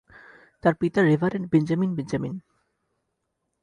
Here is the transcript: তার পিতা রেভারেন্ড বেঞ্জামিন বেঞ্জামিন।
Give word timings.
তার 0.63 0.73
পিতা 0.75 0.99
রেভারেন্ড 1.01 1.45
বেঞ্জামিন 1.51 1.91
বেঞ্জামিন। 1.95 2.35